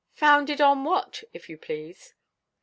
[0.15, 2.15] "Founded on what, if you please?"